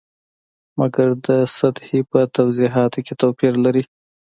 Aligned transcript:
مګر 0.79 1.09
د 1.27 1.29
سطحې 1.57 1.99
په 2.11 2.19
توضیحاتو 2.35 2.99
کې 3.05 3.13
توپیر 3.21 3.53
لري. 3.65 3.83